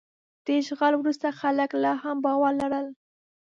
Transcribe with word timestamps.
د 0.45 0.47
اشغال 0.61 0.93
وروسته 0.97 1.27
خلک 1.39 1.69
لا 1.83 1.93
هم 2.03 2.17
باور 2.25 2.53
لرل. 2.61 2.87